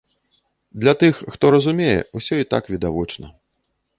Для 0.71 0.93
тых, 1.03 1.19
хто 1.35 1.45
разумее, 1.57 1.99
усё 2.19 2.33
і 2.45 2.49
так 2.53 2.73
відавочна. 2.77 3.33